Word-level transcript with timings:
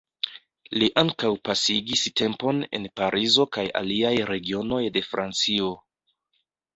Li 0.83 0.87
ankaŭ 1.01 1.29
pasigis 1.49 2.05
tempon 2.21 2.61
en 2.77 2.87
Parizo 3.01 3.45
kaj 3.57 3.65
aliaj 3.81 4.15
regionoj 4.31 4.81
de 4.97 5.05
Francio. 5.09 5.69